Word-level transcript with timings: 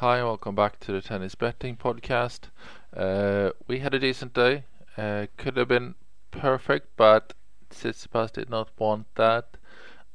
Hi, 0.00 0.22
welcome 0.22 0.54
back 0.54 0.78
to 0.78 0.92
the 0.92 1.00
tennis 1.00 1.34
betting 1.34 1.76
podcast. 1.76 2.50
Uh, 2.96 3.50
we 3.66 3.80
had 3.80 3.94
a 3.94 3.98
decent 3.98 4.32
day. 4.32 4.62
Uh, 4.96 5.26
could 5.36 5.56
have 5.56 5.66
been 5.66 5.96
perfect, 6.30 6.96
but 6.96 7.32
Tsitsipas 7.68 8.32
did 8.34 8.48
not 8.48 8.68
want 8.78 9.12
that. 9.16 9.56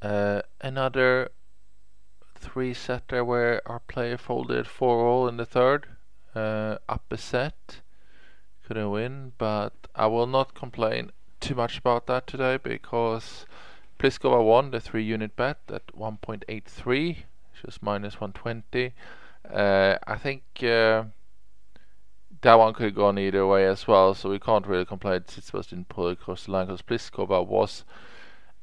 Uh, 0.01 0.43
another 0.61 1.31
three 2.33 2.73
setter 2.73 3.25
where 3.25 3.61
our 3.65 3.81
player 3.81 4.17
folded 4.17 4.67
four 4.67 5.05
all 5.05 5.27
in 5.27 5.35
the 5.35 5.45
third, 5.45 5.87
uh, 6.33 6.77
up 6.87 7.03
a 7.11 7.17
set. 7.17 7.81
Couldn't 8.65 8.89
win, 8.89 9.33
but 9.37 9.73
I 9.93 10.07
will 10.07 10.27
not 10.27 10.55
complain 10.55 11.11
too 11.41 11.55
much 11.55 11.77
about 11.77 12.07
that 12.07 12.25
today 12.25 12.55
because 12.55 13.45
Pliskova 13.99 14.41
won 14.45 14.71
the 14.71 14.79
three 14.79 15.03
unit 15.03 15.35
bet 15.35 15.57
at 15.67 15.87
1.83, 15.87 17.17
which 17.17 17.63
was 17.65 17.79
minus 17.81 18.21
120. 18.21 18.93
Uh, 19.49 19.97
I 20.07 20.17
think 20.17 20.43
uh, 20.63 21.03
that 22.41 22.55
one 22.55 22.73
could 22.73 22.85
have 22.85 22.95
gone 22.95 23.17
either 23.17 23.45
way 23.47 23.65
as 23.65 23.87
well, 23.87 24.13
so 24.13 24.29
we 24.29 24.39
can't 24.39 24.67
really 24.67 24.85
complain. 24.85 25.21
Tsitsipas 25.21 25.69
didn't 25.69 25.89
pull 25.89 26.09
across 26.09 26.45
the 26.45 26.51
line 26.51 26.67
because 26.67 26.81
Pliskova 26.81 27.45
was 27.45 27.83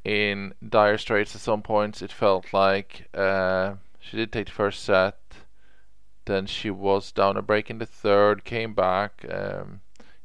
in 0.05 0.55
dire 0.67 0.99
straits 0.99 1.35
at 1.35 1.41
some 1.41 1.63
points. 1.63 2.03
It 2.03 2.13
felt 2.13 2.53
like 2.53 3.09
uh, 3.15 3.75
she 3.99 4.17
did 4.17 4.33
take 4.33 4.47
the 4.47 4.53
first 4.53 4.83
set, 4.83 5.19
then 6.27 6.47
she 6.47 6.71
was 6.71 7.13
down 7.13 7.37
a 7.37 7.43
break 7.43 7.71
in 7.71 7.79
the 7.79 7.87
third, 7.87 8.45
came 8.45 8.75
back. 8.75 9.25
Um, 9.31 9.81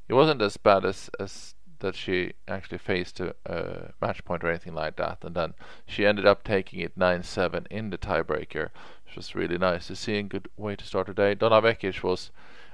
it 0.07 0.13
wasn't 0.13 0.41
as 0.41 0.57
bad 0.57 0.85
as 0.85 1.09
as 1.19 1.54
that 1.85 1.95
she 1.95 2.33
actually 2.47 2.79
faced 2.79 3.19
a, 3.19 3.35
a, 3.45 3.91
match 4.01 4.25
point 4.25 4.43
or 4.43 4.49
anything 4.49 4.73
like 4.73 4.95
that, 4.95 5.19
and 5.23 5.35
then 5.35 5.53
she 5.85 6.03
ended 6.03 6.25
up 6.25 6.43
taking 6.43 6.79
it 6.79 6.97
9-7 6.97 7.67
in 7.69 7.91
the 7.91 7.97
tiebreaker, 7.97 8.69
which 9.05 9.15
was 9.15 9.35
really 9.35 9.59
nice 9.59 9.85
to 9.87 9.95
see. 9.95 10.17
A 10.17 10.23
good 10.23 10.49
way 10.57 10.75
to 10.75 10.83
start 10.83 11.05
the 11.05 11.13
day. 11.13 11.35
Donna 11.35 11.61
Vekic 11.61 12.01
was, 12.01 12.31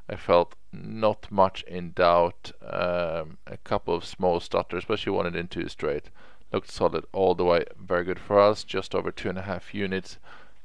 I 0.07 0.15
felt, 0.15 0.55
not 0.71 1.29
much 1.29 1.63
in 1.63 1.91
doubt. 1.91 2.53
Um, 2.61 3.37
a 3.45 3.57
couple 3.65 3.93
of 3.93 4.05
small 4.05 4.39
stutters, 4.39 4.85
but 4.87 4.99
she 4.99 5.09
won 5.09 5.25
it 5.25 5.35
in 5.35 5.49
two 5.49 5.67
straight. 5.67 6.09
Looked 6.53 6.71
solid 6.71 7.05
all 7.11 7.35
the 7.35 7.45
way. 7.45 7.65
Very 7.77 8.05
good 8.05 8.19
for 8.19 8.39
us. 8.39 8.63
Just 8.63 8.95
over 8.95 9.11
two 9.11 9.27
and 9.27 9.37
a 9.37 9.43
half 9.43 9.73
units 9.73 10.19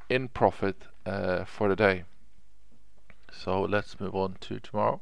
in 0.08 0.28
profit 0.28 0.84
uh, 1.05 1.44
for 1.44 1.69
the 1.69 1.77
day. 1.77 2.05
So 3.33 3.62
let's 3.62 3.98
move 3.98 4.14
on 4.14 4.36
to 4.42 4.61
tomorrow 4.61 5.00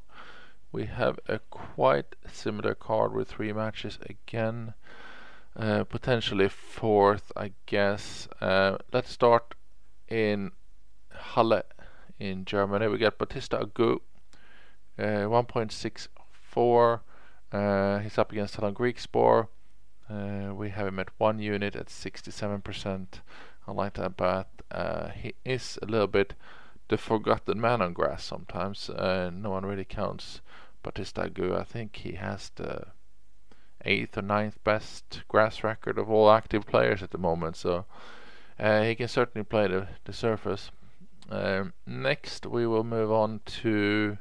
we 0.75 0.87
have 0.87 1.21
a 1.29 1.39
quite 1.51 2.17
similar 2.27 2.75
card 2.75 3.13
with 3.13 3.29
three 3.29 3.53
matches 3.53 3.97
again. 4.11 4.75
Uh, 5.57 5.85
potentially 5.85 6.49
fourth, 6.49 7.31
I 7.37 7.53
guess. 7.67 8.27
Uh, 8.41 8.79
let's 8.93 9.13
start 9.13 9.55
in 10.09 10.51
Halle 11.13 11.63
in 12.19 12.45
Germany. 12.45 12.89
We 12.89 12.99
get 12.99 13.19
Bautista 13.19 13.59
Agut, 13.59 14.01
uh, 14.99 15.29
1.64. 15.29 17.01
Uh, 17.53 17.99
he's 18.01 18.19
up 18.19 18.33
against 18.33 18.55
Tallon 18.55 18.75
Griekspoor. 18.75 19.47
Uh, 20.11 20.53
we 20.55 20.71
have 20.71 20.89
him 20.89 20.99
at 20.99 21.11
one 21.19 21.39
unit 21.39 21.77
at 21.77 21.87
67%. 21.87 23.07
I 23.69 23.73
like 23.73 23.95
that 23.95 24.17
bet. 24.17 24.49
Uh, 24.73 25.11
he 25.11 25.35
is 25.45 25.79
a 25.83 25.87
little 25.87 26.09
bit 26.09 26.35
the 26.89 26.99
forgotten 26.99 27.61
man 27.61 27.81
on 27.81 27.93
grass 27.93 28.25
sometimes. 28.25 28.91
no 28.91 29.51
one 29.51 29.65
really 29.65 29.85
counts 29.85 30.41
Bautista 30.85 31.23
Agut, 31.23 31.59
I 31.59 31.65
think 31.65 31.97
he 31.97 32.13
has 32.13 32.53
the 32.55 32.87
eighth 33.85 34.17
or 34.17 34.23
ninth 34.23 34.63
best 34.63 35.25
grass 35.27 35.65
record 35.65 35.99
of 35.99 36.09
all 36.11 36.31
active 36.31 36.65
players 36.67 37.03
at 37.03 37.11
the 37.11 37.19
moment, 37.19 37.57
so 37.57 37.87
uh, 38.61 38.83
he 38.83 38.95
can 38.95 39.09
certainly 39.09 39.45
play 39.45 39.67
the, 39.67 39.89
the 40.05 40.13
surface. 40.13 40.71
Um, 41.31 41.73
next, 41.87 42.45
we 42.47 42.67
will 42.67 42.85
move 42.85 43.11
on 43.11 43.41
to 43.63 44.19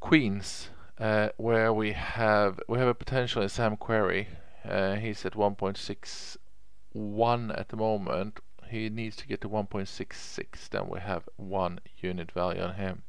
Queens, 0.00 0.70
uh, 0.98 1.28
where 1.36 1.70
we 1.72 1.92
have 1.92 2.58
we 2.68 2.78
have 2.78 2.88
a 2.88 2.94
potential 2.94 3.42
in 3.42 3.50
Sam 3.50 3.76
Querrey. 3.76 4.28
Uh, 4.66 4.94
he's 4.94 5.26
at 5.26 5.34
1.61 5.34 7.58
at 7.58 7.68
the 7.68 7.76
moment. 7.76 8.40
He 8.70 8.88
needs 8.88 9.16
to 9.16 9.26
get 9.26 9.42
to 9.42 9.48
1.66, 9.48 10.70
then 10.70 10.88
we 10.88 11.00
have 11.00 11.28
one 11.36 11.80
unit 12.00 12.32
value 12.32 12.62
on 12.62 12.76
him. 12.76 13.02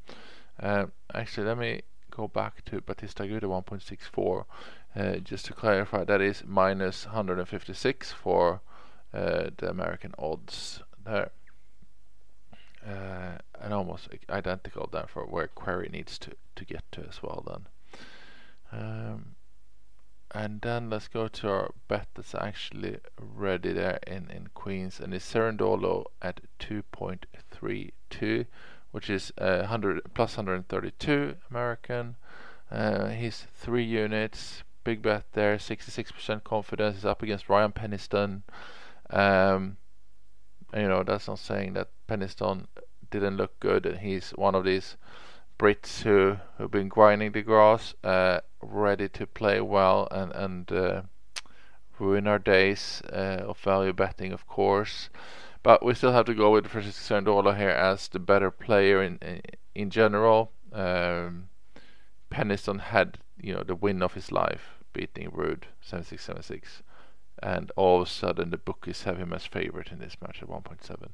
Uh, 0.59 0.85
actually, 1.13 1.47
let 1.47 1.57
me 1.57 1.81
go 2.11 2.27
back 2.27 2.63
to 2.65 2.81
Bautista 2.81 3.23
Agut 3.23 3.41
1.64 3.41 4.45
uh, 4.95 5.17
just 5.17 5.45
to 5.45 5.53
clarify 5.53 6.03
that 6.03 6.21
is 6.21 6.43
minus 6.45 7.05
156 7.05 8.11
for 8.13 8.61
uh, 9.13 9.49
the 9.57 9.69
American 9.69 10.13
odds 10.17 10.81
there. 11.03 11.31
Uh, 12.87 13.37
and 13.59 13.73
almost 13.73 14.07
identical 14.29 14.87
then 14.91 15.05
for 15.07 15.25
where 15.25 15.47
Querrey 15.47 15.91
needs 15.91 16.19
to, 16.19 16.31
to 16.55 16.65
get 16.65 16.83
to 16.91 17.01
as 17.01 17.23
well 17.23 17.43
then. 17.47 17.67
Um, 18.71 19.35
and 20.31 20.61
then 20.61 20.89
let's 20.89 21.07
go 21.07 21.27
to 21.27 21.49
our 21.49 21.71
bet 21.87 22.07
that's 22.13 22.35
actually 22.35 22.99
ready 23.17 23.73
there 23.73 23.99
in, 24.05 24.29
in 24.29 24.49
Queens. 24.53 24.99
And 24.99 25.13
it's 25.13 25.33
Cerundolo 25.33 26.05
at 26.21 26.41
2.32 26.59 28.45
which 28.95 29.09
is 29.09 29.33
uh, 29.39 29.57
100 29.57 30.13
plus 30.13 30.37
132 30.37 31.35
American. 31.51 32.15
Uh, 32.71 33.09
he's 33.09 33.45
three 33.53 33.83
units, 33.83 34.63
big 34.85 35.01
bet 35.01 35.25
there, 35.33 35.57
66% 35.57 36.45
confidence. 36.45 36.95
He's 36.95 37.03
up 37.03 37.21
against 37.21 37.49
Ryan 37.49 37.73
Peniston. 37.73 38.43
Um, 39.09 39.75
you 40.73 40.87
know, 40.87 41.03
that's 41.03 41.27
not 41.27 41.39
saying 41.39 41.73
that 41.73 41.89
Peniston 42.07 42.67
didn't 43.11 43.35
look 43.35 43.59
good, 43.59 43.85
and 43.85 43.99
he's 43.99 44.31
one 44.31 44.55
of 44.55 44.63
these 44.63 44.95
Brits 45.59 46.03
who 46.03 46.37
who've 46.57 46.71
been 46.71 46.87
grinding 46.87 47.33
the 47.33 47.41
grass, 47.41 47.95
uh, 48.01 48.39
ready 48.61 49.09
to 49.09 49.27
play 49.27 49.59
well 49.59 50.07
and 50.09 50.31
and 50.31 50.71
uh, 50.71 51.01
ruin 51.99 52.27
our 52.27 52.39
days 52.39 53.01
uh, 53.11 53.43
of 53.43 53.57
value 53.57 53.91
betting, 53.91 54.31
of 54.31 54.47
course. 54.47 55.09
But 55.65 55.83
we 55.83 55.95
still 55.95 56.11
have 56.11 56.27
to 56.27 56.35
go 56.35 56.51
with 56.51 56.67
Francisco 56.67 57.19
Cerundolo 57.19 57.57
here 57.57 57.71
as 57.71 58.07
the 58.07 58.19
better 58.19 58.51
player 58.51 59.01
in 59.01 59.41
in, 59.73 59.89
general. 59.89 60.51
Um, 60.71 61.49
Peniston 62.29 62.79
had 62.79 63.17
you 63.41 63.51
know 63.55 63.63
the 63.63 63.73
win 63.73 64.03
of 64.03 64.13
his 64.13 64.31
life, 64.31 64.75
beating 64.93 65.31
Ruud 65.31 65.63
7676, 65.81 66.83
and 67.41 67.71
all 67.75 67.99
of 67.99 68.07
a 68.07 68.11
sudden 68.11 68.51
the 68.51 68.59
bookies 68.59 69.05
have 69.05 69.17
him 69.17 69.33
as 69.33 69.47
favorite 69.47 69.91
in 69.91 69.97
this 69.97 70.17
match 70.21 70.43
at 70.43 70.49
1.7. 70.49 71.09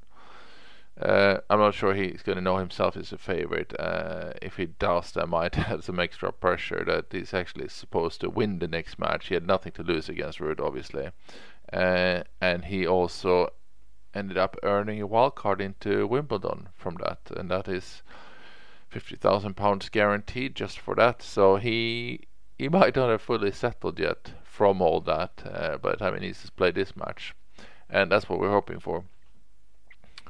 Uh, 0.99 1.39
I'm 1.49 1.59
not 1.59 1.73
sure 1.73 1.93
he's 1.93 2.21
going 2.21 2.35
to 2.35 2.41
know 2.41 2.57
himself 2.57 2.97
as 2.97 3.13
a 3.13 3.17
favorite. 3.17 3.73
Uh, 3.79 4.33
if 4.41 4.57
he 4.57 4.65
does, 4.65 5.13
that 5.13 5.29
might 5.29 5.55
have 5.69 5.85
some 5.85 5.97
extra 5.97 6.33
pressure 6.33 6.83
that 6.85 7.05
he's 7.09 7.33
actually 7.33 7.69
supposed 7.69 8.19
to 8.19 8.29
win 8.29 8.59
the 8.59 8.67
next 8.67 8.99
match. 8.99 9.29
He 9.29 9.33
had 9.33 9.47
nothing 9.47 9.71
to 9.71 9.83
lose 9.83 10.09
against 10.09 10.39
Ruud, 10.39 10.59
obviously, 10.59 11.11
uh, 11.71 12.23
and 12.41 12.65
he 12.65 12.85
also 12.85 13.53
ended 14.13 14.37
up 14.37 14.57
earning 14.63 15.01
a 15.01 15.07
wild 15.07 15.35
card 15.35 15.61
into 15.61 16.07
Wimbledon 16.07 16.69
from 16.75 16.97
that, 17.03 17.19
and 17.35 17.49
that 17.49 17.67
is 17.67 18.03
fifty 18.89 19.15
thousand 19.15 19.55
pounds 19.55 19.89
guaranteed 19.89 20.55
just 20.55 20.79
for 20.79 20.95
that. 20.95 21.21
So 21.21 21.55
he 21.55 22.27
he 22.57 22.69
might 22.79 22.95
not 22.95 23.09
have 23.09 23.21
fully 23.21 23.51
settled 23.51 23.99
yet 23.99 24.31
from 24.43 24.81
all 24.81 25.01
that 25.01 25.41
uh, 25.45 25.77
by 25.77 25.91
the 25.91 25.97
time 25.97 26.21
he 26.21 26.31
to 26.31 26.51
play 26.51 26.71
this 26.71 26.95
match, 26.95 27.33
and 27.89 28.11
that's 28.11 28.29
what 28.29 28.39
we're 28.39 28.51
hoping 28.51 28.79
for. 28.79 29.05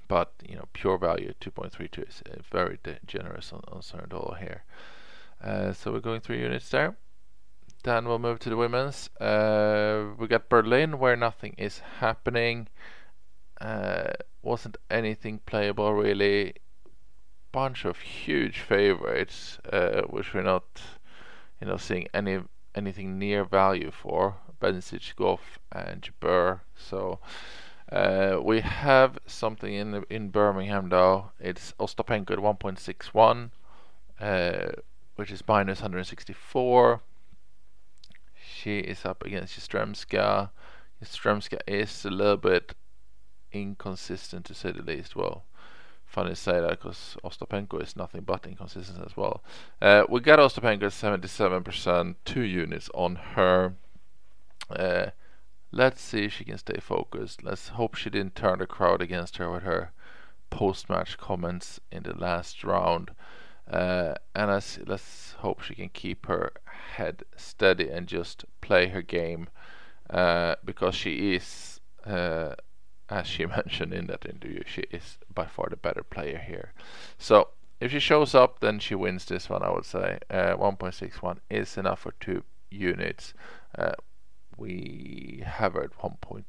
But 0.08 0.34
you 0.48 0.56
know, 0.56 0.66
pure 0.74 0.98
value 0.98 1.34
2.32 1.40 2.10
is 2.10 2.22
uh, 2.30 2.42
very 2.52 2.80
generous 3.06 3.54
on, 3.54 3.62
on 3.70 3.82
Cerundolo 3.82 4.38
here. 4.38 4.64
Uh, 5.44 5.74
so 5.74 5.92
we're 5.92 6.02
going 6.02 6.22
three 6.22 6.40
units 6.40 6.70
there. 6.70 6.98
Then 7.84 8.06
we'll 8.06 8.20
move 8.20 8.40
to 8.40 8.50
the 8.50 8.58
women's. 8.58 9.10
Uh, 9.20 10.10
we 10.18 10.28
got 10.28 10.50
Berlin 10.50 11.00
where 11.00 11.16
nothing 11.16 11.56
is 11.58 11.80
happening. 12.00 12.68
Uh, 13.62 14.12
wasn't 14.42 14.78
anything 14.90 15.40
playable 15.46 15.94
really. 15.94 16.56
Bunch 17.52 17.86
of 17.86 18.00
huge 18.00 18.60
favorites, 18.60 19.60
uh, 19.72 20.02
which 20.04 20.34
we're 20.34 20.42
not, 20.42 20.64
you 21.60 21.68
know, 21.68 21.78
seeing 21.78 22.08
any 22.14 22.40
anything 22.74 23.20
near 23.20 23.44
value 23.44 23.92
for. 23.92 24.38
Bencic, 24.62 25.16
Gauff, 25.16 25.58
and 25.72 26.02
Jabeur. 26.02 26.62
So 26.76 27.20
uh, 27.92 28.38
we 28.42 28.62
have 28.62 29.20
something 29.28 29.74
in 29.74 30.06
in 30.10 30.30
Birmingham 30.30 30.90
though. 30.90 31.32
It's 31.40 31.74
Ostapenko 31.80 32.32
at 32.32 32.40
1.61, 32.40 33.52
uh, 34.20 34.72
which 35.16 35.32
is 35.32 35.44
minus 35.48 35.82
164. 35.82 37.02
She 38.34 38.80
is 38.80 39.06
up 39.06 39.24
against 39.26 39.60
Yastremska. 39.60 40.52
Yastremska 41.04 41.60
is 41.68 42.06
a 42.06 42.10
little 42.10 42.38
bit 42.38 42.76
inconsistent 43.52 44.46
to 44.46 44.54
say 44.54 44.72
the 44.72 44.82
least. 44.82 45.16
Well, 45.16 45.44
funny 46.06 46.32
to 46.32 46.36
say 46.36 46.60
that 46.60 46.70
because 46.70 47.16
Ostapenko 47.24 47.82
is 47.82 47.96
nothing 47.96 48.22
but 48.22 48.46
inconsistent 48.46 49.04
as 49.06 49.16
well. 49.16 49.44
Uh, 49.82 50.04
we 50.10 50.20
got 50.20 50.40
Ostapenko 50.40 50.84
at 50.84 50.92
77%, 50.92 52.16
two 52.26 52.42
units 52.42 52.90
on 52.94 53.16
her. 53.16 53.74
Uh, 54.70 55.08
let's 55.72 56.02
see 56.02 56.26
if 56.26 56.34
she 56.34 56.44
can 56.44 56.58
stay 56.58 56.80
focused. 56.82 57.44
Let's 57.44 57.70
hope 57.70 57.96
she 57.96 58.10
didn't 58.10 58.36
turn 58.36 58.60
the 58.60 58.68
crowd 58.68 59.02
against 59.02 59.38
her 59.38 59.50
with 59.50 59.64
her 59.64 59.92
post-match 60.50 61.18
comments 61.18 61.80
in 61.92 62.04
the 62.04 62.16
last 62.16 62.64
round. 62.64 63.12
Uh, 63.70 64.16
and 64.36 64.52
let's, 64.52 64.80
let's 64.86 65.36
hope 65.40 65.62
she 65.62 65.76
can 65.76 65.90
keep 65.90 66.26
her 66.26 66.52
head 66.96 67.24
steady 67.38 67.90
and 67.90 68.08
just 68.08 68.44
play 68.60 68.90
her 68.90 69.02
game 69.02 69.48
uh, 70.10 70.56
because 70.66 70.94
she 70.94 71.36
is, 71.36 71.80
uh, 72.06 72.54
as 73.12 73.28
she 73.28 73.46
mentioned 73.58 73.94
in 73.94 74.08
that 74.08 74.26
interview, 74.26 74.64
she 74.66 74.84
is 74.92 75.18
by 75.34 75.46
far 75.46 75.68
the 75.70 75.76
better 75.76 76.04
player 76.04 76.38
here. 76.40 76.74
So 77.18 77.50
if 77.80 77.92
she 77.92 78.00
shows 78.00 78.34
up, 78.34 78.60
then 78.60 78.80
she 78.80 78.96
wins 78.96 79.26
this 79.26 79.50
one. 79.50 79.64
I 79.64 79.72
would 79.72 79.86
say 79.86 80.20
uh, 80.30 80.56
1.61 80.56 81.40
is 81.50 81.78
enough 81.78 82.00
for 82.00 82.14
two 82.20 82.44
units. 82.70 83.34
Uh, 83.78 83.94
we 84.58 85.44
at 85.46 85.74
1.3 85.74 86.44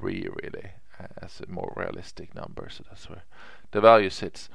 really 0.00 0.70
uh, 1.00 1.06
as 1.20 1.40
a 1.40 1.50
more 1.50 1.72
realistic 1.76 2.34
number, 2.34 2.68
so 2.70 2.84
that's 2.88 3.08
where 3.10 3.24
the 3.72 3.80
value 3.80 4.10
sits. 4.10 4.48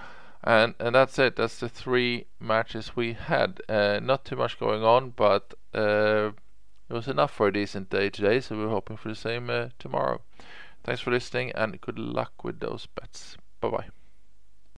And 0.46 0.76
and 0.80 0.96
that's 0.96 1.18
it. 1.20 1.36
That's 1.38 1.60
the 1.60 1.70
three 1.70 2.26
matches 2.40 2.96
we 2.96 3.14
had. 3.14 3.62
Uh, 3.70 4.00
not 4.02 4.26
too 4.26 4.36
much 4.36 4.60
going 4.60 4.84
on, 4.84 5.12
but 5.12 5.54
uh, 5.74 6.32
it 6.90 6.94
was 6.94 7.08
enough 7.08 7.32
for 7.32 7.48
a 7.48 7.54
decent 7.54 7.90
day 7.90 8.10
today. 8.10 8.42
So 8.42 8.58
we're 8.58 8.70
hoping 8.70 8.98
for 8.98 9.10
the 9.10 9.16
same 9.16 9.50
uh, 9.50 9.70
tomorrow. 9.80 10.22
Thanks 10.84 11.02
for 11.02 11.12
listening, 11.12 11.52
and 11.54 11.80
good 11.82 12.00
luck 12.00 12.44
with 12.44 12.60
those 12.60 12.88
bets. 12.88 13.38
Bye 13.62 13.70
bye. 13.70 13.90